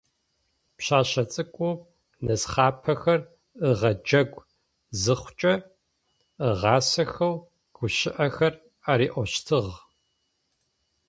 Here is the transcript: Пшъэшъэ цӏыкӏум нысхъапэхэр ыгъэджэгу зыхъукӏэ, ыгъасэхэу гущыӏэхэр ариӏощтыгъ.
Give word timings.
Пшъэшъэ 0.77 1.23
цӏыкӏум 1.31 1.77
нысхъапэхэр 2.25 3.21
ыгъэджэгу 3.69 4.47
зыхъукӏэ, 5.01 5.53
ыгъасэхэу 6.49 7.35
гущыӏэхэр 7.75 8.53
ариӏощтыгъ. 8.91 9.73